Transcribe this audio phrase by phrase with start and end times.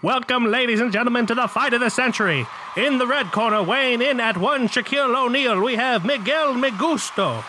[0.00, 2.46] Welcome, ladies and gentlemen, to the fight of the century.
[2.76, 7.42] In the red corner, weighing in at one Shaquille O'Neal, we have Miguel Migusto.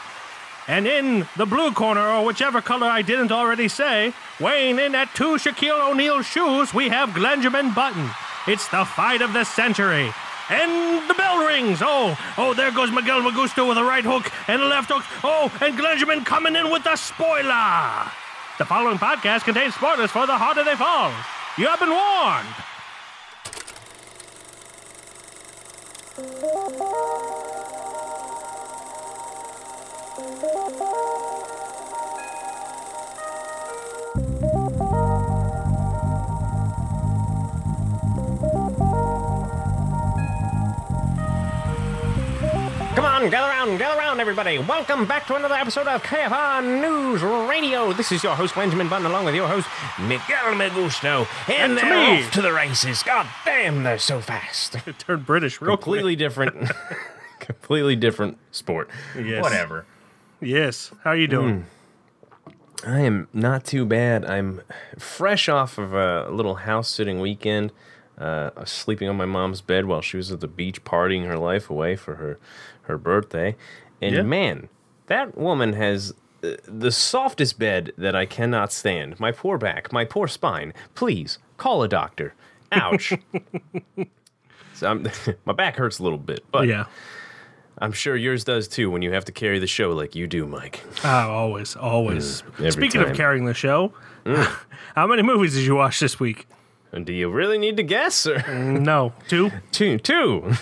[0.67, 5.13] And in the blue corner, or whichever color I didn't already say, weighing in at
[5.13, 8.09] two Shaquille O'Neal shoes, we have Glenjamin Button.
[8.47, 10.11] It's the fight of the century.
[10.49, 11.83] And the bell rings.
[11.83, 15.03] Oh, oh, there goes Miguel Magusto with a right hook and a left hook.
[15.23, 18.09] Oh, and Glenjamin coming in with the spoiler.
[18.57, 21.13] The following podcast contains spoilers for the harder they fall.
[21.59, 22.47] You have been warned.
[43.19, 44.59] On, gather around, gather around, everybody.
[44.59, 47.91] Welcome back to another episode of KFR News Radio.
[47.91, 49.67] This is your host, Benjamin Button, along with your host,
[49.99, 51.27] Miguel Megusto.
[51.49, 52.23] And That's they're me.
[52.23, 53.03] off to the races.
[53.03, 54.77] God damn, they're so fast.
[54.87, 55.81] It turned British real quick.
[55.81, 56.71] completely different,
[57.41, 58.89] completely different sport.
[59.17, 59.43] Yes.
[59.43, 59.85] Whatever.
[60.39, 60.91] Yes.
[61.03, 61.67] How are you doing?
[62.85, 62.89] Hmm.
[62.89, 64.23] I am not too bad.
[64.23, 64.61] I'm
[64.97, 67.73] fresh off of a little house sitting weekend.
[68.19, 71.69] Uh, sleeping on my mom's bed while she was at the beach partying her life
[71.69, 72.37] away for her,
[72.83, 73.55] her birthday.
[74.01, 74.21] And Yeah.
[74.23, 74.67] man,
[75.07, 79.19] that woman has uh, the softest bed that I cannot stand.
[79.19, 80.73] My poor back, my poor spine.
[80.95, 82.33] Please call a doctor.
[82.73, 83.13] Ouch.
[84.73, 85.07] so I'm,
[85.45, 86.85] my back hurts a little bit, but Yeah.
[87.81, 90.45] I'm sure yours does too when you have to carry the show like you do,
[90.45, 90.83] Mike.
[91.05, 92.43] Ah, always, always.
[92.57, 93.11] every Speaking time.
[93.11, 93.93] of carrying the show,
[94.95, 96.45] how many movies did you watch this week?
[96.91, 98.25] And do you really need to guess?
[98.25, 98.41] Or?
[98.53, 99.51] No, two.
[99.71, 100.53] two two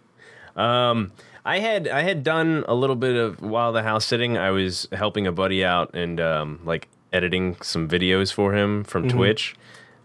[0.56, 1.12] um
[1.44, 4.88] i had i had done a little bit of while the house sitting i was
[4.92, 9.54] helping a buddy out and um like editing some videos for him from twitch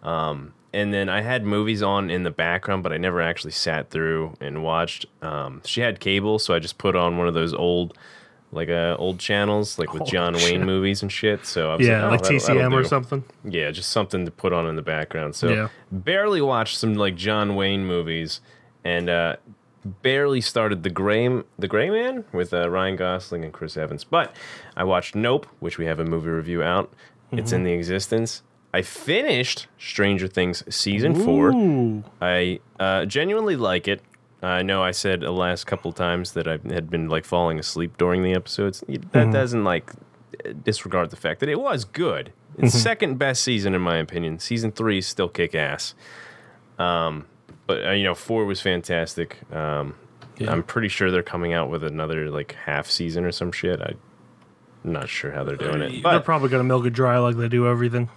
[0.03, 3.90] um and then i had movies on in the background but i never actually sat
[3.90, 7.53] through and watched um she had cable so i just put on one of those
[7.53, 7.98] old
[8.56, 12.03] like uh old channels like with john wayne movies and shit so i was Yeah,
[12.03, 13.24] like, oh, like that'll- TCM that'll or something.
[13.44, 15.35] Yeah, just something to put on in the background.
[15.35, 15.68] So Yeah.
[15.91, 18.40] barely watched some like John Wayne movies,
[18.84, 19.35] and uh,
[20.02, 21.28] barely started the Gray
[21.59, 24.03] the Gray Man with uh, Ryan Gosling and Chris Evans.
[24.03, 24.35] But
[24.75, 26.91] I watched Nope, which we have a movie review out.
[27.31, 27.56] It's Mm-hmm.
[27.57, 28.41] in the existence.
[28.74, 31.51] I finished Stranger Things season four.
[32.22, 34.01] I uh, genuinely like it.
[34.45, 37.97] I know I said the last couple times that I had been like falling asleep
[37.97, 38.83] during the episodes.
[39.11, 39.91] That doesn't like
[40.63, 42.31] disregard the fact that it was good.
[42.57, 44.39] It's second best season in my opinion.
[44.39, 45.94] Season three is still kick ass.
[46.79, 47.25] Um,
[47.67, 49.38] but uh, you know, four was fantastic.
[49.53, 49.95] Um,
[50.38, 50.51] Yeah.
[50.51, 53.81] I'm pretty sure they're coming out with another like half season or some shit.
[53.81, 53.94] I,
[54.83, 57.47] I'm not sure how they're doing it, They're probably gonna milk it dry like they
[57.50, 58.09] do everything.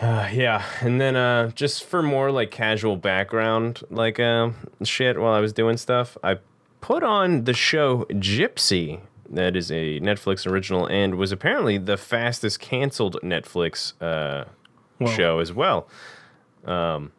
[0.00, 4.50] Uh, yeah, and then uh, just for more like casual background, like uh,
[4.82, 6.38] shit, while I was doing stuff, I
[6.80, 9.00] put on the show Gypsy.
[9.28, 14.46] That is a Netflix original and was apparently the fastest canceled Netflix uh,
[15.06, 15.86] show as well.
[16.64, 17.12] Um,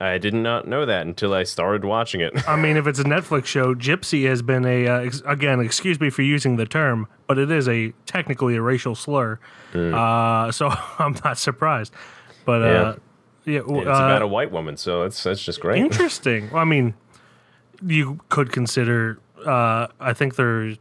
[0.00, 2.48] I did not know that until I started watching it.
[2.48, 5.60] I mean, if it's a Netflix show, Gypsy has been a uh, ex- again.
[5.60, 9.40] Excuse me for using the term, but it is a technically a racial slur.
[9.74, 10.68] Uh, so
[10.98, 11.92] I'm not surprised.
[12.48, 12.96] But uh,
[13.44, 15.82] yeah, w- it's uh, about a white woman, so it's that's just great.
[15.84, 16.48] interesting.
[16.50, 16.94] Well, I mean,
[17.84, 19.18] you could consider.
[19.44, 20.78] Uh, I think there's.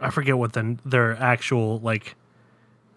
[0.00, 2.14] I forget what the, their actual like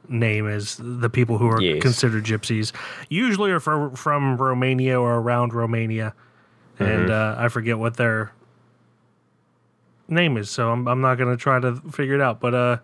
[0.07, 0.77] name is.
[0.79, 1.81] The people who are Yes.
[1.81, 2.71] considered gypsies
[3.09, 6.13] usually are from from Romania or around Romania,
[6.79, 7.39] and Mm-hmm.
[7.39, 8.31] uh, I forget what their
[10.07, 10.49] name is.
[10.49, 12.39] So I'm I'm not gonna try to figure it out.
[12.39, 12.77] But uh,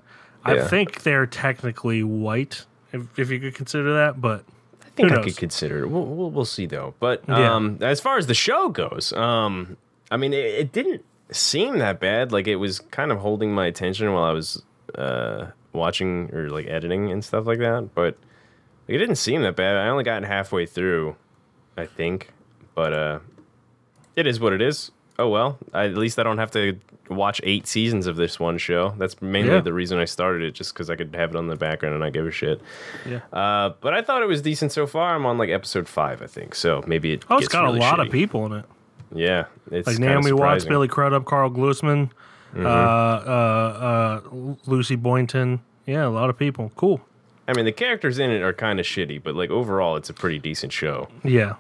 [0.44, 4.20] I think they're technically white, if if you could consider that.
[4.20, 4.44] But
[4.96, 5.88] think I could consider it.
[5.90, 6.94] We'll, we'll, we'll see though.
[7.00, 7.54] But Yeah.
[7.56, 9.78] um, as far as the show goes, um,
[10.12, 12.32] I mean, it, it didn't seem that bad.
[12.32, 14.62] Like it was kind of holding my attention while I was
[14.96, 17.90] uh, watching or like editing and stuff like that.
[17.96, 18.18] But
[18.88, 19.78] it didn't seem that bad.
[19.78, 21.16] I only got halfway through,
[21.78, 22.30] I think.
[22.76, 23.20] But uh,
[24.16, 24.92] it is what it is.
[25.20, 25.58] Oh well.
[25.74, 26.78] I, at least I don't have to
[27.10, 28.94] watch eight seasons of this one show.
[28.98, 29.62] That's mainly Yeah.
[29.62, 32.04] the reason I started it, just because I could have it on the background and
[32.04, 32.62] not give a shit.
[33.08, 33.20] yeah.
[33.32, 35.14] Uh, but I thought it was decent so far.
[35.16, 36.56] I'm on like episode five, I think.
[36.56, 37.26] So maybe it.
[37.30, 38.66] Oh, it's got really a lot of people in it.
[39.14, 40.66] Yeah, it's like Naomi Watts.
[40.66, 42.10] Billy Crudup, Karl Glusman,
[42.58, 45.62] uh, uh, uh, Lucy Boynton.
[45.86, 46.72] Yeah, a lot of people.
[46.76, 47.02] Cool.
[47.48, 50.14] I mean, the characters in it are kind of shitty, but like overall, it's a
[50.14, 51.10] pretty decent show.
[51.24, 51.56] Yeah.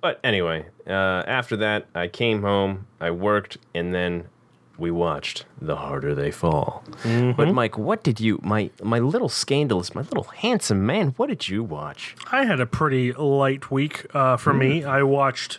[0.00, 0.90] But anyway, uh,
[1.26, 4.24] after that, I came home, I worked, and then
[4.78, 6.82] we watched The Harder They Fall.
[7.36, 11.48] But Mike, what did you my my little scandalous, my little handsome man, what did
[11.48, 12.16] you watch?
[12.32, 14.82] I had a pretty light week uh, for me.
[14.84, 15.58] I watched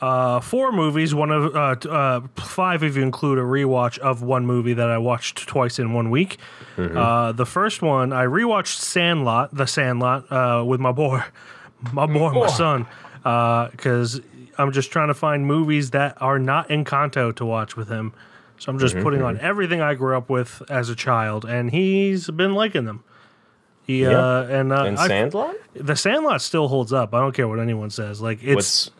[0.00, 1.14] uh, four movies.
[1.14, 4.88] One of uh, t- uh, five, if you include a rewatch of one movie that
[4.88, 6.38] I watched twice in one week.
[6.78, 11.22] Uh, the first one, I rewatched Sandlot, The Sandlot, uh, with my boy,
[11.92, 12.86] my boy, my son,
[13.22, 14.20] because
[14.58, 18.12] I'm just trying to find movies that are not in Encanto to watch with him.
[18.58, 22.28] So I'm just putting on everything I grew up with as a child, and he's
[22.30, 23.02] been liking them.
[23.86, 24.10] He, Yeah.
[24.10, 25.54] uh, and uh, And I- Sandlot?
[25.74, 27.14] the Sandlot still holds up.
[27.14, 28.20] I don't care what anyone says.
[28.20, 28.90] Like it's What's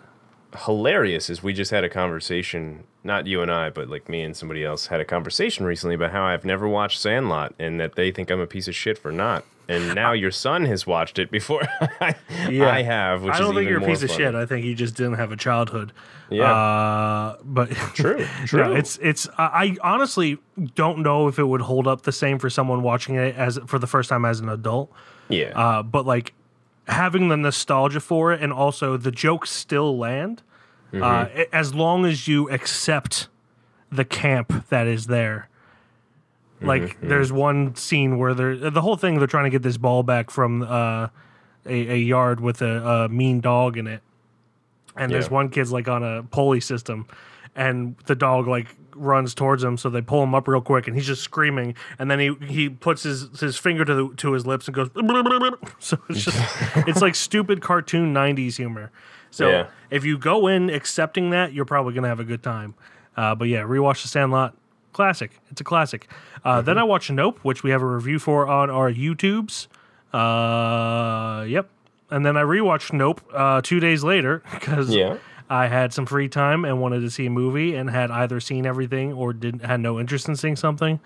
[0.65, 4.37] hilarious is we just had a conversation, not you and I, but like me and
[4.37, 8.11] somebody else had a conversation recently about how I've never watched Sandlot and that they
[8.11, 9.45] think I'm a piece of shit for not.
[9.69, 11.63] And now your son has watched it before
[12.01, 14.35] I, I have, which I don't think you're a piece of shit.
[14.35, 15.93] I think you just didn't have a childhood.
[16.29, 16.53] Yeah.
[16.53, 18.75] Uh, but True, no, true.
[18.75, 19.29] it's it's.
[19.39, 20.39] I I honestly
[20.75, 23.79] don't know if it would hold up the same for someone watching it as for
[23.79, 24.93] the first time as an adult.
[25.29, 25.53] Yeah.
[25.59, 26.35] Uh, but like
[26.91, 30.43] having the nostalgia for it and also the jokes still land
[30.93, 31.05] Mm-hmm.
[31.05, 33.29] uh, as long as you accept
[33.93, 35.49] the camp that is there.
[36.61, 39.77] Like Mm-hmm, there's one scene where they're the whole thing they're trying to get this
[39.77, 41.07] ball back from uh,
[41.65, 44.03] a, a yard with a, a mean dog in it,
[44.97, 47.07] and there's one kid's like on a pulley system,
[47.55, 50.97] and the dog like runs towards him, so they pull him up real quick, and
[50.97, 54.47] he's just screaming, and then he he puts his his finger to the, to his
[54.47, 54.89] lips and goes,
[55.79, 56.39] so it's just
[56.89, 58.91] it's like stupid cartoon '90s humor.
[59.31, 59.67] So Yeah.
[59.91, 62.75] if you go in accepting that, you're probably gonna have a good time.
[63.17, 64.57] Uh, but yeah, rewatch The Sandlot,
[64.93, 65.39] classic.
[65.51, 66.09] It's a classic.
[66.45, 69.67] Uh, Then I watched Nope, which we have a review for on our YouTubes.
[70.13, 71.69] Uh, yep.
[72.11, 75.19] And then I rewatched Nope uh, two days later because Yeah.
[75.51, 78.65] I had some free time and wanted to see a movie and had either seen
[78.65, 81.01] everything or didn't had no interest in seeing something.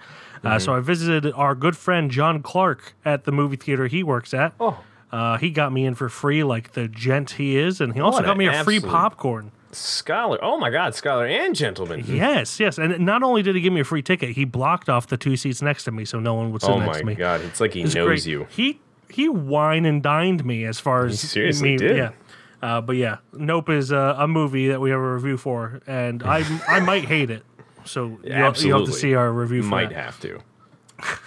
[0.45, 4.35] Uh, so I visited our good friend John Clark at the movie theater he works
[4.35, 4.53] at.
[4.61, 4.79] Oh.
[5.11, 8.19] Uh, he got me in for free, like the gent he is, and he also
[8.19, 9.51] What got me a free popcorn.
[9.73, 10.39] Scholar.
[10.43, 12.05] Oh my God, scholar and gentleman.
[12.07, 15.07] Yes, yes, and not only did he give me a free ticket, he blocked off
[15.07, 17.05] the two seats next to me so no one would sit Oh next my to
[17.07, 17.15] me.
[17.15, 18.27] God, it's like he It's knows great.
[18.27, 18.47] you.
[18.51, 21.97] He he wine and dined me as far as seriously me, did.
[21.97, 22.11] Yeah.
[22.65, 26.23] Uh, but yeah, Nope is a, a movie that we have a review for, and
[26.23, 27.45] I I might hate it.
[27.85, 30.05] So you'll, you'll have to see our review for You Might that.
[30.05, 30.41] have to.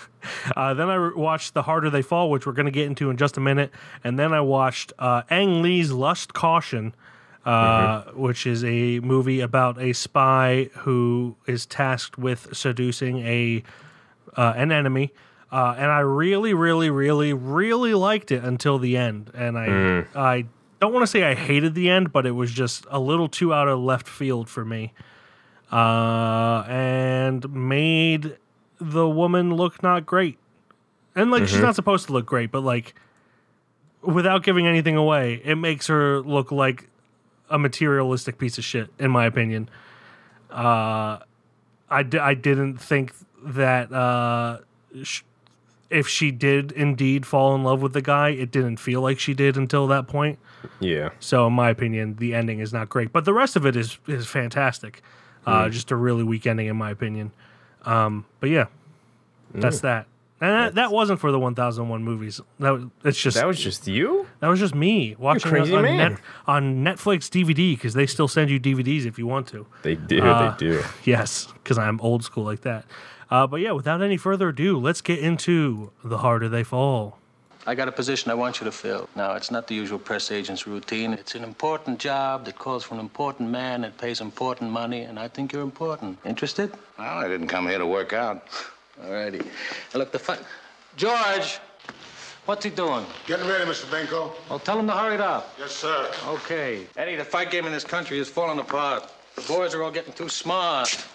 [0.57, 3.15] Uh, then I watched The Harder They Fall, which we're going to get into in
[3.15, 3.71] just a minute.
[4.03, 6.93] And then I watched uh, Ang Lee's Lust Caution,
[7.45, 13.63] uh, which is a movie about a spy who is tasked with seducing a
[14.35, 15.13] uh, an enemy.
[15.49, 19.31] Uh, and I really, really, really, really liked it until the end.
[19.33, 20.45] And I, I
[20.79, 23.53] don't want to say I hated the end, but it was just a little too
[23.53, 24.93] out of left field for me,
[25.71, 28.37] uh, and made
[28.79, 30.37] the woman look not great.
[31.15, 32.93] And like she's not supposed to look great, but like
[34.01, 36.89] without giving anything away, it makes her look like
[37.49, 39.69] a materialistic piece of shit, in my opinion.
[40.51, 41.19] Uh,
[41.89, 43.13] I, d- I didn't think
[43.43, 44.59] that uh,
[45.03, 45.21] sh-
[45.89, 49.33] if she did indeed fall in love with the guy, it didn't feel like she
[49.33, 50.39] did until that point.
[50.79, 51.09] Yeah.
[51.19, 53.97] So, in my opinion, the ending is not great, but the rest of it is
[54.07, 55.01] is fantastic.
[55.45, 57.31] Uh, Just a really weak ending, in my opinion.
[57.85, 58.65] Um, but yeah,
[59.53, 60.07] that's that.
[60.39, 62.39] And that, that wasn't for the 1001 movies.
[62.59, 64.27] That was, it's just That was just you?
[64.39, 65.83] that was just me watching crazy on.
[65.83, 69.65] Net, on Netflix DVD because they still send you DVDs if you want to.
[69.81, 70.21] They do.
[70.21, 70.83] Uh, they do.
[71.05, 72.85] Yes, because I'm old school like that.
[73.29, 77.17] Uh, but yeah, without any further ado, let's get into the harder they fall.
[77.65, 79.09] I got a position I want you to fill.
[79.13, 81.11] Now, it's not the usual press agent's routine.
[81.11, 85.19] It's an important job that calls for an important man that pays important money, and
[85.19, 86.17] I think you're important.
[86.23, 86.71] Interested?
[86.97, 88.47] Well, I didn't come here to work out.
[89.03, 89.41] All righty.
[89.93, 90.39] look, the fun.
[90.95, 91.59] George!
[92.45, 93.05] What's he doing?
[93.25, 93.83] Getting ready, Mr.
[93.87, 94.31] Benko.
[94.49, 95.53] Well, tell him to hurry it up.
[95.59, 96.09] Yes, sir.
[96.25, 96.87] Okay.
[96.95, 99.11] Eddie, the fight game in this country is falling apart.
[99.35, 101.05] The boys are all getting too smart.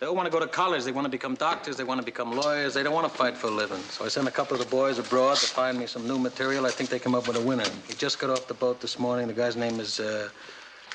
[0.00, 0.84] They all want to go to college.
[0.84, 1.76] They want to become doctors.
[1.76, 2.72] They want to become lawyers.
[2.74, 3.80] They don't want to fight for a living.
[3.90, 6.66] So I sent a couple of the boys abroad to find me some new material.
[6.66, 7.64] I think they come up with a winner.
[7.88, 9.26] He just got off the boat this morning.
[9.26, 10.28] The guy's name is uh,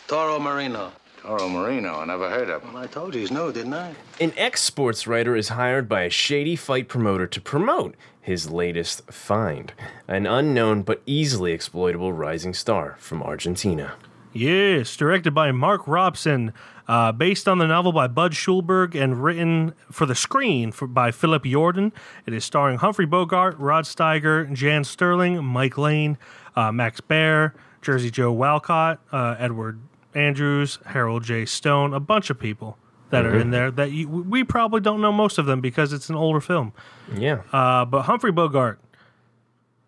[0.07, 0.93] Toro Marino.
[1.21, 1.99] Toro Marino.
[1.99, 2.73] I never heard of him.
[2.73, 3.93] Well, I told you he's new, didn't I?
[4.21, 9.11] An ex sports writer is hired by a shady fight promoter to promote his latest
[9.11, 9.73] find
[10.07, 13.95] an unknown but easily exploitable rising star from Argentina.
[14.33, 16.53] Yes, directed by Mark Robson,
[16.87, 21.11] uh, based on the novel by Budd Schulberg and written for the screen for, by
[21.11, 21.91] Philip Yordan.
[22.25, 26.17] It is starring Humphrey Bogart, Rod Steiger, Jan Sterling, Mike Lane,
[26.55, 29.79] uh, Max Baer, Jersey Joe Walcott, uh, Edward
[30.15, 31.45] Andrews, Harold J.
[31.45, 32.77] Stone, a bunch of people.
[33.11, 33.35] that Mm-hmm.
[33.35, 36.15] are in there that you, we probably don't know most of them because it's an
[36.15, 36.73] older film.
[37.15, 37.41] Yeah.
[37.51, 38.79] Uh, but Humphrey Bogart,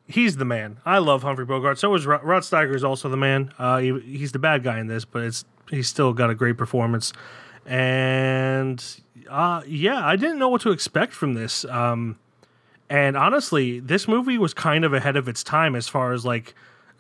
[0.08, 0.80] he's the man.
[0.86, 1.80] I love Humphrey Bogart.
[1.80, 3.54] So is Rod, Rod Steiger is also the man.
[3.58, 6.58] Uh, he, he's the bad guy in this, but it's he's still got a great
[6.58, 7.14] performance.
[7.66, 8.84] And
[9.30, 11.66] uh, yeah, I didn't know what to expect from this.
[11.66, 12.20] Um,
[12.90, 16.54] and honestly, this movie was kind of ahead of its time as far as like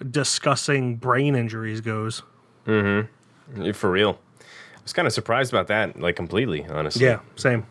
[0.10, 2.24] discussing brain injuries goes.
[2.66, 4.20] For real.
[4.42, 7.06] I was kind of surprised about that, like completely, honestly.
[7.06, 7.66] Yeah, same.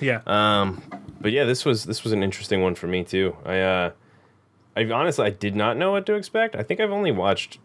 [0.00, 0.20] Yeah.
[1.20, 3.36] But yeah, this was this was an interesting one for me too.
[3.44, 3.90] I uh
[4.78, 6.54] I honestly I did not know what to expect.
[6.56, 7.58] I think I've only watched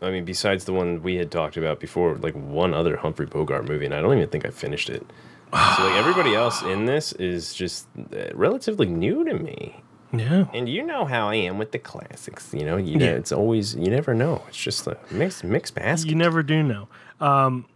[0.00, 3.68] I mean, besides the one we had talked about before, like one other Humphrey Bogart
[3.68, 5.06] movie, and I don't even think I finished it.
[5.52, 9.80] So like everybody else in this is just uh, relatively new to me.
[10.12, 10.46] yeah.
[10.52, 12.78] And you know how I am with the classics, you know.
[12.78, 13.12] You know, Yeah.
[13.12, 14.42] it's always you never know.
[14.48, 16.08] It's just a mixed mixed basket.
[16.10, 16.88] You never do know.
[17.20, 17.66] Um,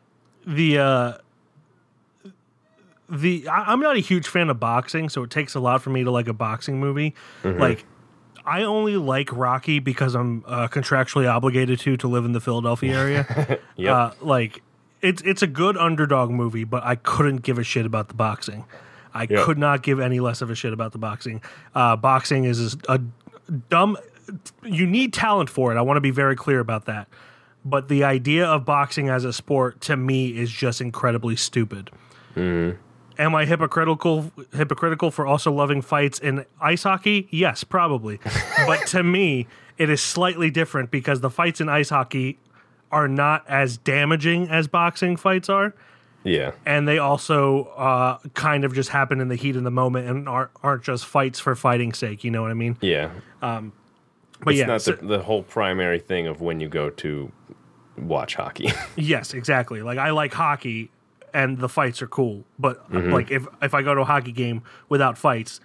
[0.46, 1.12] the uh,
[3.08, 5.90] the I, I'm not a huge fan of boxing, so it takes a lot for
[5.90, 7.14] me to like a boxing movie.
[7.44, 7.84] Like,
[8.46, 12.96] I only like Rocky because I'm uh, contractually obligated to to live in the Philadelphia
[12.96, 13.58] area.
[13.76, 13.92] Yep.
[13.94, 14.62] uh, like,
[15.02, 18.64] it's it's a good underdog movie, but I couldn't give a shit about the boxing.
[19.12, 19.44] I Yeah.
[19.44, 21.42] could not give any less of a shit about the boxing.
[21.74, 23.00] Uh, boxing is a
[23.68, 23.96] dumb.
[24.64, 25.76] You need talent for it.
[25.78, 27.08] I want to be very clear about that.
[27.64, 31.90] But the idea of boxing as a sport to me is just incredibly stupid.
[33.18, 37.28] Am I hypocritical hypocritical for also loving fights in ice hockey?
[37.30, 38.20] Yes, probably.
[38.66, 39.46] but to me,
[39.78, 42.38] it is slightly different because the fights in ice hockey
[42.92, 45.74] are not as damaging as boxing fights are
[46.26, 46.52] yeah.
[46.64, 50.28] and they also uh, kind of just happen in the heat of the moment and
[50.28, 52.24] aren't, aren't just fights for fighting's sake.
[52.24, 52.76] You know what I mean?
[52.80, 53.10] Yeah.
[53.40, 57.32] But It's yeah, not so- the, the whole primary thing of when you go to
[57.96, 58.72] watch hockey.
[58.96, 59.82] yes, exactly.
[59.82, 60.90] Like I like hockey,
[61.34, 62.44] and the fights are cool.
[62.58, 63.12] But Mm-hmm.
[63.12, 65.60] like if if I go to a hockey game without fights,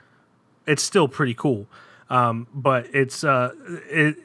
[0.68, 1.68] it's still pretty cool.
[2.10, 3.52] Um, but it's uh,
[3.90, 4.18] it.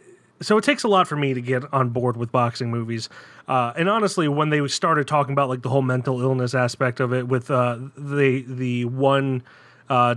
[0.43, 3.09] So it takes a lot for me to get on board with boxing movies.
[3.49, 7.14] Uh, and honestly, when they started talking about like the whole mental illness aspect of
[7.14, 9.43] it, with uh, the the one
[9.88, 10.16] uh,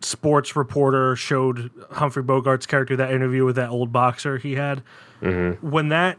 [0.00, 4.82] sports reporter showed Humphrey Bogart's character that interview with that old boxer he had.
[5.62, 6.18] When that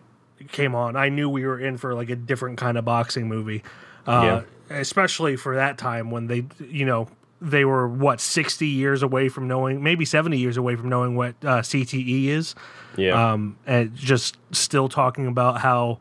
[0.52, 3.62] came on, I knew we were in for like a different kind of boxing movie.
[4.06, 7.08] Uh, Especially for that time when they, you know,
[7.40, 11.36] they were what sixty years away from knowing, maybe seventy years away from knowing what
[11.44, 12.56] uh, CTE is
[12.98, 13.34] yeah.
[13.34, 16.00] um, and just still talking about how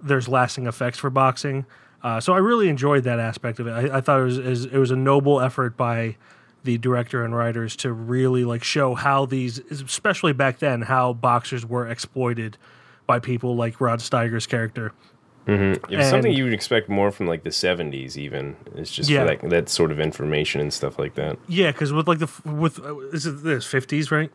[0.00, 1.66] there's lasting effects for boxing.
[2.02, 3.70] Uh, so I really enjoyed that aspect of it.
[3.70, 6.16] I, I thought it was, is- it was a noble effort by
[6.62, 11.66] the director and writers to really like show how these, especially back then, how boxers
[11.66, 12.56] were exploited
[13.06, 14.92] by people like Rod Steiger's character.
[15.46, 18.56] It's something and- you would expect more from like the 70s even.
[18.76, 19.26] It's just Yeah.
[19.26, 21.38] for that, that sort of information and stuff like that.
[21.48, 24.30] Yeah, because with like the with uh, is it this fifties right?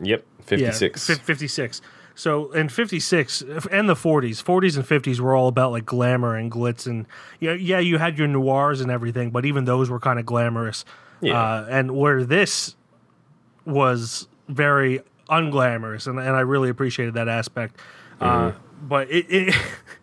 [0.00, 0.24] Yep.
[0.44, 1.08] 56.
[1.08, 1.80] Yeah, fif- 56.
[2.14, 6.50] So in 56 and the 40s, 40s and 50s were all about like glamour and
[6.50, 7.06] glitz and
[7.40, 10.84] yeah, yeah, you had your noirs and everything, but even those were kind of glamorous.
[11.20, 11.40] Yeah.
[11.40, 12.74] Uh, and where this
[13.64, 17.78] was very unglamorous, and, and I really appreciated that aspect.
[18.20, 18.52] Uh,
[18.82, 19.54] but it, it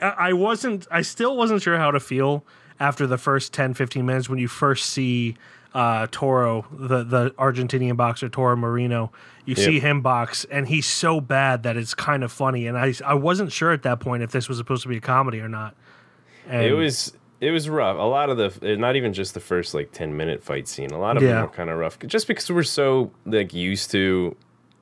[0.00, 2.44] I wasn't, I still wasn't sure how to feel
[2.78, 5.36] after the first 10, 15 minutes when you first see
[5.74, 9.12] uh, Toro, the, the Argentinian boxer Toro Marino.
[9.44, 12.66] You see him box, and he's so bad that it's kind of funny.
[12.66, 15.00] And I, I wasn't sure at that point if this was supposed to be a
[15.00, 15.76] comedy or not.
[16.48, 17.96] And It was it was rough.
[17.98, 20.90] A lot of the not even just the first like 10 minute fight scene.
[20.90, 21.28] A lot of Yeah.
[21.34, 24.34] them were kind of rough just because we're so like used to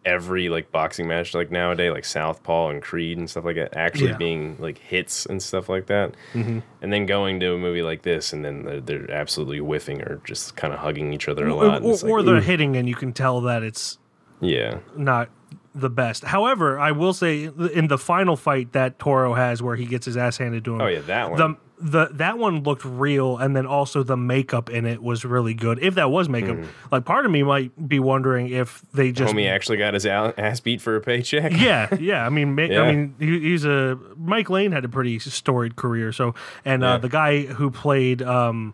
[0.04, 4.10] every like boxing match like nowadays like Southpaw and Creed and stuff like that actually
[4.10, 4.16] Yeah.
[4.16, 6.14] being like hits and stuff like that.
[6.34, 6.58] Mm-hmm.
[6.82, 10.20] And then going to a movie like this and then they're, they're absolutely whiffing or
[10.24, 11.76] just kind of hugging each other a lot.
[11.76, 12.40] and or, like, or they're ooh.
[12.40, 13.98] hitting, and you can tell that it's
[14.40, 14.78] yeah.
[14.96, 15.30] not
[15.74, 16.24] the best.
[16.24, 20.16] However, I will say in the final fight that Toro has where he gets his
[20.16, 20.80] ass handed to him.
[20.82, 21.38] Oh yeah, that one.
[21.38, 25.52] The the that one looked real and then also the makeup in it was really
[25.52, 25.78] good.
[25.82, 26.56] If that was makeup.
[26.90, 30.60] Like part of me might be wondering if they just Homie actually got his ass
[30.60, 31.52] beat for a paycheck.
[31.60, 32.24] yeah, yeah.
[32.24, 32.80] I mean, Yeah.
[32.80, 36.10] I mean, he, he's a Mike Lane had a pretty storied career.
[36.10, 36.94] So, and Yeah.
[36.94, 38.72] uh, the guy who played um,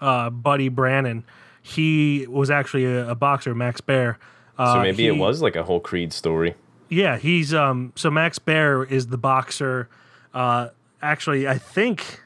[0.00, 1.24] uh, Buddy Brannon,
[1.60, 4.18] he was actually a, a boxer, Max Baer.
[4.56, 6.54] Uh, So maybe he- it was like a whole Creed story.
[6.88, 7.92] Yeah, he's um.
[7.96, 9.88] So Max Baer is the boxer.
[10.32, 10.68] Uh,
[11.02, 12.20] actually, I think.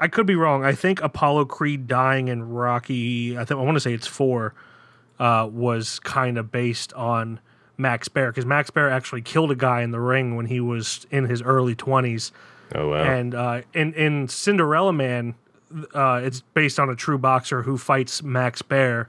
[0.00, 0.64] I could be wrong.
[0.64, 3.36] I think Apollo Creed dying in Rocky.
[3.36, 4.54] I think I want to say it's four.
[5.18, 7.40] Uh, was kind of based on
[7.76, 11.04] Max Baer because Max Baer actually killed a guy in the ring when he was
[11.10, 12.30] in his early twenties.
[12.74, 13.02] Oh wow.
[13.02, 15.34] And uh, in in Cinderella Man,
[15.92, 19.08] uh, it's based on a true boxer who fights Max Baer,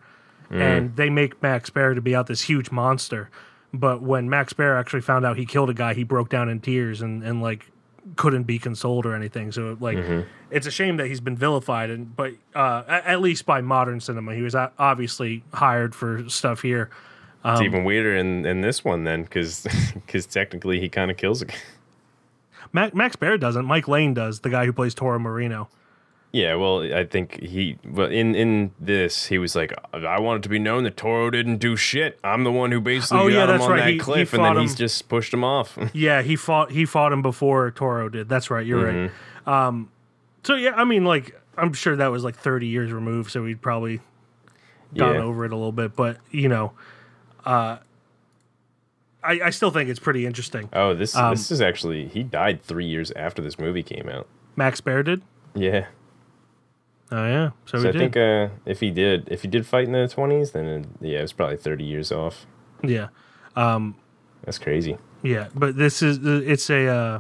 [0.50, 0.62] Mm.
[0.62, 3.30] and they make Max Baer to be out this huge monster.
[3.72, 6.60] But when Max Baer actually found out he killed a guy, he broke down in
[6.60, 7.72] tears and and like
[8.16, 9.52] couldn't be consoled or anything.
[9.52, 10.28] So like, Mm-hmm.
[10.52, 14.34] it's a shame that he's been vilified, and but uh, at, least by modern cinema,
[14.36, 16.90] he was obviously hired for stuff here.
[17.44, 21.18] Um, it's even weirder in, in this one then, because because technically he kind of
[21.18, 21.56] kills a guy.
[22.72, 23.66] Max Baer doesn't.
[23.66, 24.42] Mike Lane does.
[24.42, 25.70] The guy who plays Toro Marino.
[26.32, 30.44] Yeah, well, I think he, well, in in this, he was like, I want it
[30.44, 32.20] to be known that Toro didn't do shit.
[32.24, 33.78] I'm the one who basically Oh, got yeah, him on right.
[33.80, 35.76] that He- he cliff, and fought then he's just pushed him off.
[35.94, 38.30] Yeah, he fought he fought him before Toro did.
[38.30, 38.64] That's right.
[38.66, 38.96] You're right.
[38.96, 39.50] Mm-hmm.
[39.50, 39.90] Um,
[40.44, 43.62] so yeah, I mean, like I'm sure that was like 30 years removed, so we'd
[43.62, 44.00] probably
[44.96, 45.22] gone Yeah.
[45.22, 45.96] over it a little bit.
[45.96, 46.74] But you know,
[47.44, 47.78] uh,
[49.24, 50.70] I I still think it's pretty interesting.
[50.74, 54.28] Oh, this Um, this is actually he died three years after this movie came out.
[54.56, 55.24] Max Baer did.
[55.56, 55.88] Yeah,
[57.12, 58.00] Oh yeah, so, so I did.
[58.14, 61.20] think uh, if he did, if he did fight in the twenties, then it, yeah,
[61.20, 62.46] it was probably thirty years off.
[62.84, 63.08] yeah,
[63.56, 64.98] That's crazy.
[65.24, 65.48] yeah.
[65.56, 66.88] But this is it's a.
[66.88, 67.20] Uh,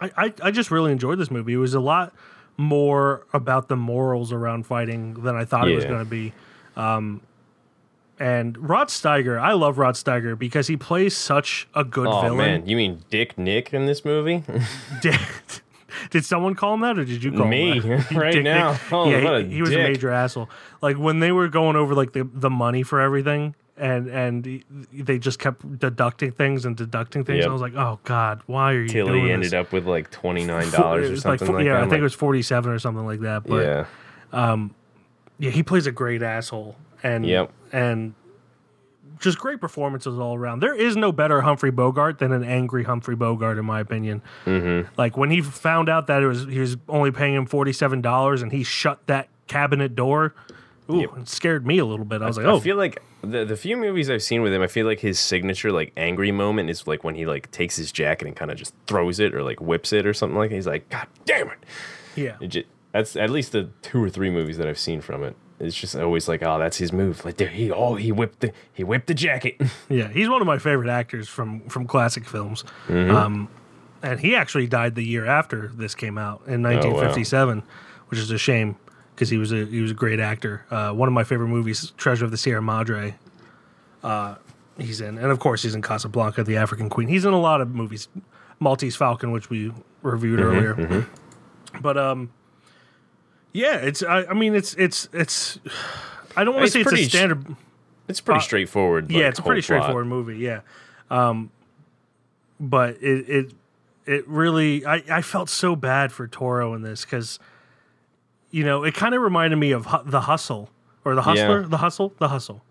[0.00, 1.52] I, I I just really enjoyed this movie.
[1.52, 2.12] It was a lot
[2.56, 6.32] more about the morals around fighting than I thought it was going to be.
[6.76, 7.20] Um,
[8.18, 12.36] and Rod Steiger, I love Rod Steiger because he plays such a good Oh villain.
[12.38, 14.42] man, you mean Dick Nick in this movie?
[15.00, 15.18] Did,
[16.10, 18.10] did someone call him that, or did you call Me, him that?
[18.12, 18.78] right Dick now.
[18.90, 20.48] Oh, yeah, he, he was a major asshole.
[20.80, 25.18] Like when they were going over like the the money for everything, and and they
[25.18, 27.38] just kept deducting things and deducting things.
[27.40, 27.48] Yep.
[27.48, 29.52] I was like, oh god, why are you Tilly doing ended this?
[29.54, 31.84] up with like twenty nine dollars or something fo- like, yeah, that.
[31.84, 33.44] I think it was forty seven or something like that.
[33.44, 33.86] But yeah,
[34.32, 34.74] um,
[35.38, 37.50] yeah, he plays a great asshole, and Yep.
[37.72, 38.14] and
[39.22, 40.60] just great performances all around.
[40.60, 44.20] There is no better Humphrey Bogart than an angry Humphrey Bogart, in my opinion.
[44.44, 44.92] Mm-hmm.
[44.98, 48.00] Like when he found out that it was he was only paying him forty seven
[48.02, 50.34] dollars, and he shut that cabinet door.
[50.90, 51.10] Ooh, Yep.
[51.18, 52.20] it scared me a little bit.
[52.22, 52.56] I was like, oh.
[52.56, 55.18] I feel like the the few movies I've seen with him, I feel like his
[55.20, 58.56] signature like angry moment is like when he like takes his jacket and kind of
[58.58, 60.50] just throws it or like whips it or something like.
[60.50, 60.56] that.
[60.56, 61.58] He's like, God damn it!
[62.16, 65.22] yeah, It ju- that's at least the two or three movies that I've seen from
[65.22, 65.36] it.
[65.62, 67.24] It's just always like, oh, that's his move.
[67.24, 69.60] Like there, he oh he whipped the he whipped the jacket.
[69.88, 70.08] yeah.
[70.08, 72.64] He's one of my favorite actors from from classic films.
[72.88, 73.14] Mm-hmm.
[73.14, 73.48] Um,
[74.02, 77.62] and he actually died the year after this came out Oh, in 1957,
[78.08, 78.74] which is a shame
[79.14, 80.66] because he was a he was a great actor.
[80.70, 83.14] Uh, one of my favorite movies, Treasure of the Sierra Madre.
[84.02, 84.34] Uh,
[84.78, 87.06] he's in, and of course he's in Casablanca, The African Queen.
[87.06, 88.08] He's in a lot of movies,
[88.58, 89.72] Maltese Falcon, which we
[90.02, 91.06] reviewed Mm-hmm, earlier.
[91.80, 92.32] But um,
[93.52, 95.58] yeah, it's I, I mean it's it's it's.
[96.36, 97.44] I don't want to say it's a sh- standard.
[98.08, 99.10] It's pretty Uh, straightforward.
[99.10, 99.64] yeah, like, it's a pretty plot.
[99.64, 100.38] straightforward movie.
[100.38, 100.60] Yeah,
[101.10, 101.50] um,
[102.58, 103.52] but it it
[104.06, 107.38] it really I I felt so bad for Toro in this because
[108.50, 110.70] you know it kind of reminded me of Hu- the Hustle
[111.04, 111.66] or the Hustler, Yeah.
[111.68, 112.62] the Hustle, the Hustle,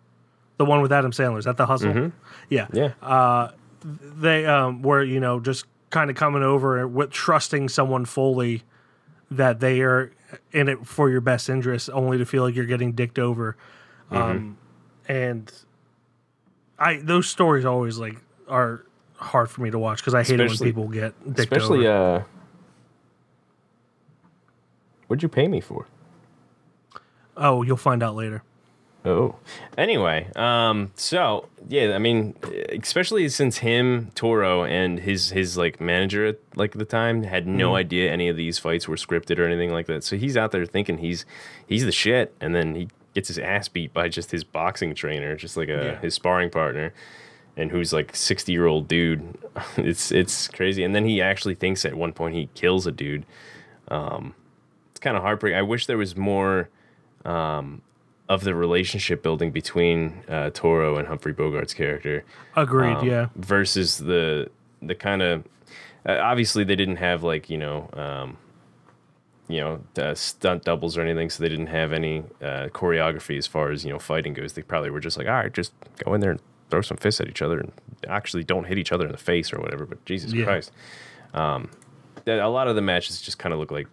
[0.58, 1.38] the one with Adam Sandler.
[1.40, 2.12] Is that the Hustle?
[2.50, 2.78] Yeah, Mm-hmm.
[3.06, 3.50] Yeah,
[3.84, 8.64] they um were you know just kind of coming over with trusting someone fully
[9.30, 10.12] that they are
[10.52, 13.56] in it for your best interest only to feel like you're getting dicked over.
[14.10, 14.58] Um
[15.08, 15.52] and
[16.78, 18.18] i those stories always like
[18.48, 21.88] are hard for me to watch because i hate it when people get dicked especially
[21.88, 22.18] over.
[22.18, 22.24] uh,
[25.08, 25.88] what'd you pay me for?
[27.36, 28.44] oh you'll find out later
[29.04, 29.36] Oh.
[29.78, 32.36] Anyway, um, so yeah, I mean,
[32.70, 37.70] especially since him, Toro, and his his like manager at like the time had no
[37.70, 37.76] Mm-hmm.
[37.78, 40.04] idea any of these fights were scripted or anything like that.
[40.04, 41.26] So he's out there thinking he's
[41.66, 45.36] he's the shit, and then he gets his ass beat by just his boxing trainer,
[45.36, 46.00] just like a Yeah.
[46.02, 46.94] his sparring partner,
[47.58, 49.36] and who's like sixty year old dude.
[49.78, 50.84] It's it's crazy.
[50.84, 53.26] And then he actually thinks at one point he kills a dude.
[53.88, 54.36] Um,
[54.92, 55.58] it's kind of heartbreaking.
[55.58, 56.70] I wish there was more
[58.34, 62.24] of the relationship building between uh, Toro and Humphrey Bogart's character
[62.56, 64.50] agreed um, yeah versus the
[64.82, 65.44] the kind of
[66.08, 68.38] uh, obviously they didn't have like you know um,
[69.50, 73.48] you know uh, stunt doubles or anything, so they didn't have any uh, choreography as
[73.48, 74.54] far as you know fighting goes.
[74.54, 76.40] They probably were just like, all right, just go in there and
[76.70, 77.72] throw some fists at each other and
[78.08, 79.86] actually don't hit each other in the face or whatever.
[79.86, 80.46] But Jesus Yeah.
[80.46, 80.72] Christ,
[81.34, 81.70] um,
[82.26, 83.88] a lot of the matches just kind of look like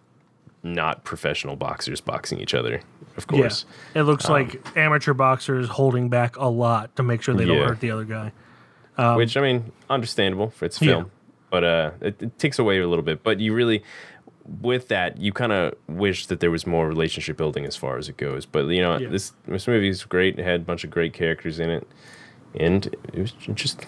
[0.63, 2.81] not professional boxers boxing each other.
[3.17, 3.65] Of course.
[3.93, 7.55] yeah it looks like amateur boxers holding back a lot to make sure they Yeah.
[7.55, 8.31] don't hurt the other guy
[9.15, 10.93] which I mean, understandable for its Um, Yeah.
[10.95, 11.11] film,
[11.49, 13.23] but uh, it, it takes away a little bit.
[13.23, 13.81] But you really,
[14.61, 18.09] with that, you kind of wish that there was more relationship building as far as
[18.09, 18.45] it goes.
[18.45, 19.07] But you know, Yeah.
[19.09, 20.37] this this movie is great.
[20.37, 21.87] It had a bunch of great characters in it,
[22.59, 23.85] and it was just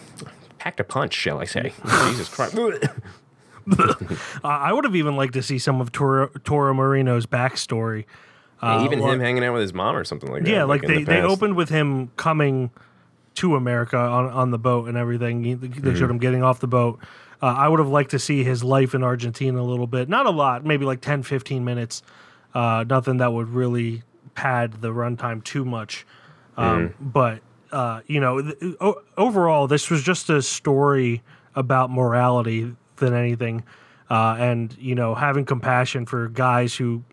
[0.60, 1.74] packed a punch, shall I say?
[2.10, 2.56] Jesus Christ!
[3.80, 8.06] uh, I would have even liked to see some of Toro, Toro Marino's backstory.
[8.62, 10.50] Uh, Even or- him hanging out with his mom or something like that.
[10.50, 12.70] Yeah, like, in they, the they opened with him coming
[13.36, 15.44] to America on, on the boat and everything.
[15.44, 15.96] He- They Mm-hmm.
[15.98, 17.00] showed him getting off the boat.
[17.42, 20.08] Uh, I would have liked to see his life in Argentina a little bit.
[20.10, 22.04] Not a lot, maybe like 10, 15 minutes.
[22.54, 24.04] Uh, nothing that would really
[24.36, 26.06] pad the runtime too much.
[26.58, 27.10] Um, Mm-hmm.
[27.10, 31.24] But, uh, you know, th- o- overall, this was just a story
[31.56, 33.64] about morality than anything.
[34.10, 37.04] Uh, and, you know, having compassion for guys who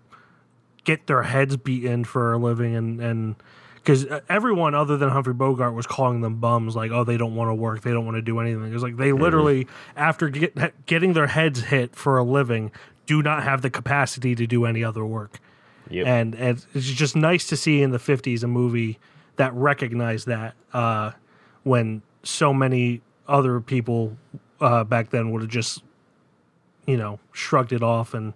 [0.84, 3.36] get their heads beaten for a living and and
[3.74, 7.50] because everyone other than Humphrey Bogart was calling them bums like oh they don't want
[7.50, 11.12] to work they don't want to do anything it's like they literally after get, getting
[11.12, 12.70] their heads hit for a living
[13.04, 15.40] do not have the capacity to do any other work
[15.90, 16.06] Yep.
[16.06, 18.98] and, and it's just nice to see in the 50s a movie
[19.36, 21.10] that recognized that uh,
[21.64, 24.16] when so many other people
[24.60, 25.82] uh, back then would have just
[26.86, 28.32] you know shrugged it off and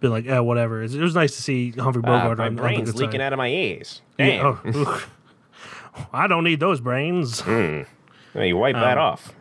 [0.00, 0.82] been like, yeah, whatever.
[0.82, 3.20] It was nice to see Humphrey Ah, Bogart my on, on the brain's good leaking
[3.20, 3.26] side.
[3.26, 4.00] out of my ears.
[4.16, 4.58] Damn.
[4.64, 5.06] Yeah, oh.
[6.12, 7.42] I don't need those brains.
[7.46, 7.84] Yeah,
[8.34, 9.34] you wipe that Um, off.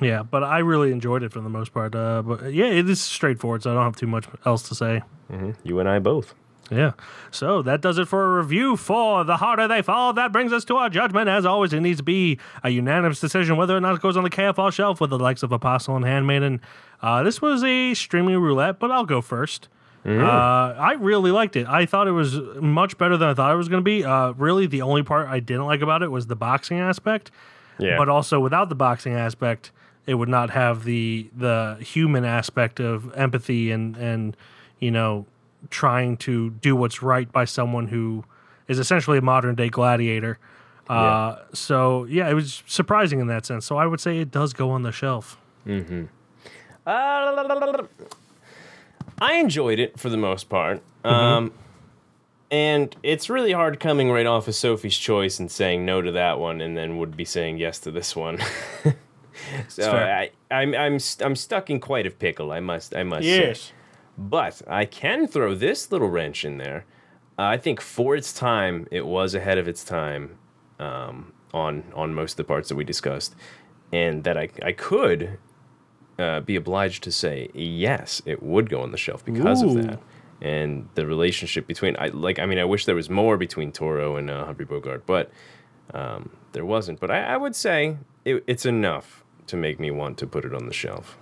[0.00, 1.94] Yeah, but I really enjoyed it for the most part.
[1.94, 5.02] Uh, but yeah, it is straightforward, so I don't have too much else to say.
[5.64, 6.34] You and I both.
[6.70, 6.92] Yeah.
[7.30, 10.12] So that does it for a review for The Harder They Fall.
[10.12, 11.28] That brings us to our judgment.
[11.28, 14.24] As always, it needs to be a unanimous decision whether or not it goes on
[14.24, 16.60] the KFR shelf with the likes of Apostle and Handmaiden.
[17.02, 19.68] Uh, this was a streaming roulette, but I'll go first.
[20.06, 21.66] Uh, I really liked it.
[21.66, 24.02] I thought it was much better than I thought it was going to be.
[24.02, 27.30] Uh, really, the only part I didn't like about it was the boxing aspect.
[27.78, 27.98] Yeah.
[27.98, 29.72] But also, without the boxing aspect,
[30.06, 34.36] it would not have the the human aspect of empathy and and
[34.78, 35.26] you know
[35.68, 38.24] trying to do what's right by someone who
[38.68, 40.38] is essentially a modern day gladiator.
[40.88, 43.66] Uh, So yeah, it was surprising in that sense.
[43.66, 45.38] So I would say it does go on the shelf.
[49.20, 50.82] I enjoyed it for the most part.
[51.04, 51.52] Um,
[52.50, 56.38] and it's really hard coming right off of Sophie's Choice and saying no to that
[56.40, 58.38] one, and then would be saying yes to this one.
[59.68, 59.92] so.
[59.92, 62.50] I, I'm I'm st- I'm stuck in quite a pickle.
[62.50, 63.72] I must I must say.
[64.20, 66.84] But I can throw this little wrench in there.
[67.38, 70.36] Uh, I think for its time, it was ahead of its time
[70.78, 73.34] um, on on most of the parts that we discussed,
[73.94, 75.38] and that I I could
[76.18, 79.78] uh, be obliged to say yes, it would go on the shelf because Ooh.
[79.78, 80.00] of that,
[80.42, 84.16] and the relationship between I like I mean I wish there was more between Toro
[84.16, 85.30] and uh, Humphrey Bogart, but
[85.94, 87.00] um, there wasn't.
[87.00, 90.54] But I, I would say it, it's enough to make me want to put it
[90.54, 91.16] on the shelf.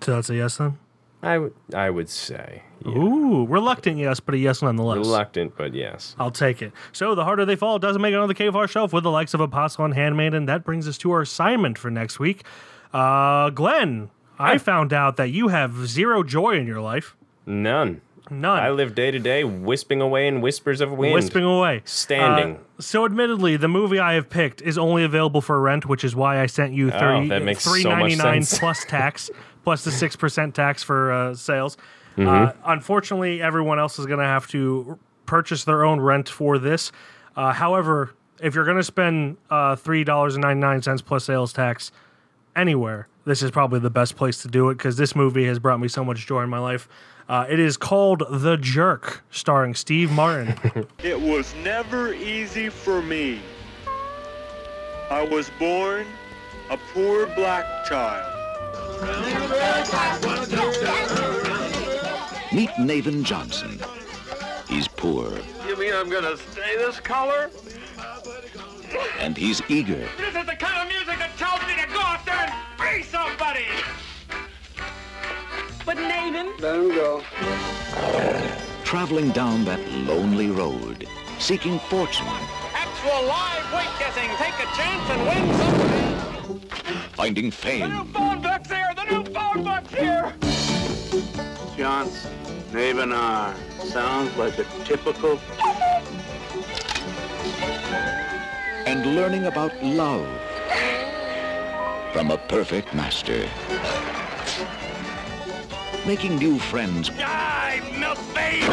[0.00, 0.78] So that's a yes then.
[1.24, 2.92] I would I would say yeah.
[2.92, 4.98] Ooh, reluctant yes, but a yes nonetheless.
[4.98, 6.14] reluctant, but yes.
[6.18, 6.72] I'll take it.
[6.92, 9.32] So the harder they fall doesn't make it on the KFR shelf with the likes
[9.32, 10.46] of Apostle and Handmaiden.
[10.46, 12.44] That brings us to our assignment for next week.
[12.92, 17.16] Uh, Glenn, I found out that you have zero joy in your life.
[17.46, 18.02] None.
[18.30, 18.58] None.
[18.58, 21.12] I live day to day, wisping away in whispers of wind.
[21.12, 21.82] Wisping away.
[21.84, 22.56] Standing.
[22.56, 26.16] Uh, so, admittedly, the movie I have picked is only available for rent, which is
[26.16, 28.58] why I sent you thirty Oh, that makes so three much ninety nine sense.
[28.60, 29.30] plus tax,
[29.62, 31.76] plus the six percent tax for uh, sales.
[32.16, 32.28] Mm-hmm.
[32.28, 36.92] Uh, unfortunately, everyone else is going to have to purchase their own rent for this.
[37.36, 41.24] Uh, however, if you're going to spend uh, three dollars and ninety nine cents plus
[41.24, 41.92] sales tax
[42.56, 45.78] anywhere, this is probably the best place to do it because this movie has brought
[45.80, 46.88] me so much joy in my life.
[47.28, 50.54] Uh, it is called The Jerk, starring Steve Martin.
[51.02, 53.40] It was never easy for me.
[55.10, 56.06] I was born
[56.70, 58.30] a poor black child.
[62.52, 63.78] Meet Navin Johnson.
[64.68, 65.30] He's poor
[65.68, 67.50] You mean I'm gonna stay this color?
[69.18, 70.06] and he's eager.
[70.16, 73.02] This is the kind of music that tells me to go out there and be
[73.02, 73.66] somebody!
[76.34, 77.22] But Let him go.
[78.82, 81.06] traveling down that lonely road,
[81.38, 82.26] seeking fortune,
[82.74, 84.28] Actual live weight guessing.
[84.42, 86.60] Take a chance and win something.
[87.12, 87.80] finding fame.
[87.82, 88.90] The new fame, phone book's here.
[88.96, 90.34] The new phone book's here.
[91.76, 92.32] Johnson,
[92.72, 93.54] Navenar.
[93.86, 95.38] Sounds like a typical
[98.86, 100.26] and learning about love
[102.12, 103.48] from a perfect master.
[106.06, 108.68] Making new friends Die, milkmaid!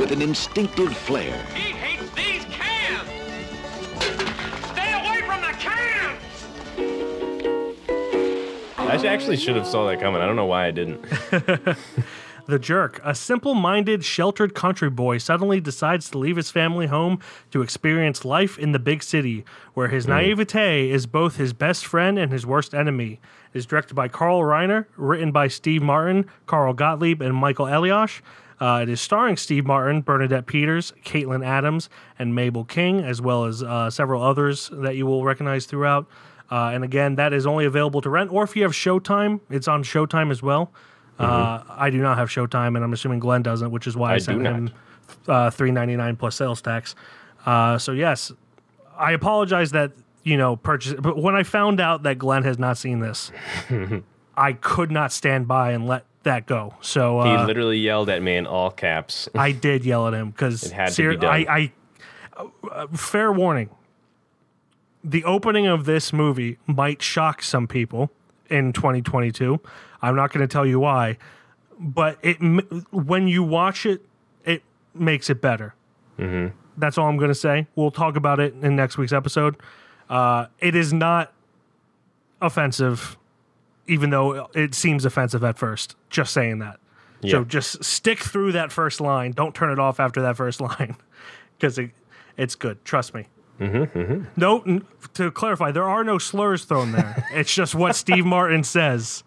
[0.00, 1.44] with an instinctive flair.
[1.54, 3.08] He hates these cans.
[4.72, 6.20] Stay away from the cans.
[8.78, 10.20] I sh- actually should have saw that coming.
[10.20, 11.04] I don't know why I didn't.
[12.46, 17.20] The Jerk, a simple minded, sheltered country boy, suddenly decides to leave his family home
[17.52, 22.18] to experience life in the big city, where his naivete is both his best friend
[22.18, 23.18] and his worst enemy.
[23.54, 28.20] It is directed by Carl Reiner, written by Steve Martin, Carl Gottlieb, and Michael Elias.
[28.60, 33.46] Uh, it is starring Steve Martin, Bernadette Peters, Catlin Adams, and Mabel King, as well
[33.46, 36.06] as uh, several others that you will recognize throughout.
[36.50, 39.66] Uh, and again, that is only available to rent, or if you have Showtime, it's
[39.66, 40.70] on Showtime as well.
[41.18, 44.14] Uh, I do not have Showtime, and I'm assuming Glenn doesn't, which is why I,
[44.14, 44.70] I sent him
[45.28, 46.94] uh, three ninety nine plus sales tax.
[47.46, 48.32] Uh, so yes,
[48.98, 50.94] I apologize that you know purchase.
[50.98, 53.30] But when I found out that Glenn has not seen this,
[54.36, 56.74] I could not stand by and let that go.
[56.80, 59.28] So He uh, literally yelled at me in all caps.
[59.34, 61.32] I did yell at him because It had to be done.
[61.32, 61.72] I,
[62.36, 63.70] I uh, fair warning.
[65.04, 68.10] The opening of this movie might shock some people
[68.50, 69.60] in 2022.
[70.02, 71.18] I'm not going to tell you why,
[71.78, 72.36] but it
[72.92, 74.04] when you watch it,
[74.44, 74.62] it
[74.94, 75.74] makes it better.
[76.18, 76.56] Mm-hmm.
[76.76, 77.66] That's all I'm going to say.
[77.76, 79.56] We'll talk about it in next week's episode.
[80.08, 81.32] Uh, it is not
[82.40, 83.16] offensive,
[83.86, 85.96] even though it seems offensive at first.
[86.10, 86.78] Just saying that.
[87.30, 89.32] So just stick through that first line.
[89.32, 90.96] Don't turn it off after that first line
[91.56, 91.90] because it,
[92.36, 92.84] it's good.
[92.84, 93.26] Trust me.
[93.60, 97.24] Mm-hmm, No, n- to clarify, there are no slurs thrown there.
[97.32, 99.22] it's just what Steve Martin says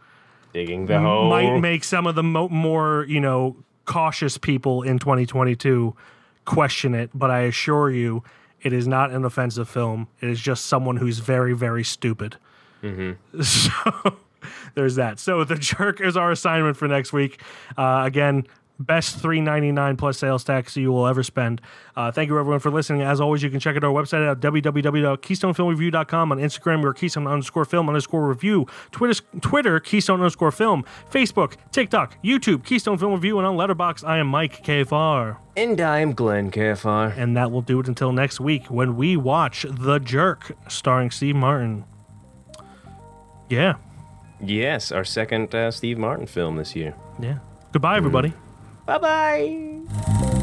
[0.54, 1.30] Digging the hole.
[1.30, 5.96] might make some of the mo- more, you know, cautious people in 2022
[6.46, 7.10] question it.
[7.14, 8.24] But I assure you,
[8.62, 10.08] it is not an offensive film.
[10.20, 12.38] It is just someone who's very, very stupid.
[13.42, 14.18] So
[14.76, 15.20] there's that.
[15.20, 17.42] So the jerk is our assignment for next week.
[17.78, 18.46] Uh, again,
[18.80, 21.62] best 399 plus sales tax you will ever spend.
[21.96, 23.02] Uh, thank you everyone for listening.
[23.02, 26.84] As always, you can check out our website at www.keystonefilmreview.com on Instagram.
[26.84, 28.68] We're Keystone underscore film underscore review.
[28.92, 30.86] Twitter, Twitter Keystone underscore film.
[31.12, 35.38] Facebook, TikTok, YouTube, Keystone Film Review, and on Letterboxd, I am Mike KFR.
[35.56, 37.18] And I'm Glenn Kafar.
[37.18, 41.36] And that will do it until next week when we watch The Jerk, starring Steve
[41.36, 41.86] Martin.
[43.50, 43.76] Yeah.
[44.40, 46.94] Yes, our second uh, Steve Martin film this year.
[47.20, 47.40] Yeah.
[47.72, 48.34] Goodbye, everybody.
[48.88, 50.37] Bye bye.